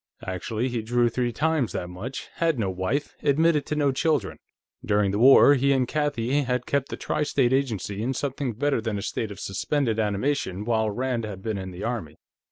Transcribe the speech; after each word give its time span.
Actually, 0.25 0.67
he 0.67 0.81
drew 0.81 1.09
three 1.09 1.31
times 1.31 1.73
that 1.73 1.87
much, 1.87 2.29
had 2.37 2.57
no 2.57 2.71
wife, 2.71 3.13
admitted 3.21 3.67
to 3.67 3.75
no 3.75 3.91
children. 3.91 4.39
During 4.83 5.11
the 5.11 5.19
war, 5.19 5.53
he 5.53 5.71
and 5.73 5.87
Kathie 5.87 6.41
had 6.41 6.65
kept 6.65 6.89
the 6.89 6.97
Tri 6.97 7.21
State 7.21 7.53
Agency 7.53 8.01
in 8.01 8.15
something 8.15 8.53
better 8.53 8.81
than 8.81 8.97
a 8.97 9.03
state 9.03 9.29
of 9.29 9.39
suspended 9.39 9.99
animation 9.99 10.65
while 10.65 10.89
Rand 10.89 11.23
had 11.23 11.43
been 11.43 11.59
in 11.59 11.69
the 11.69 11.83
Army. 11.83 12.15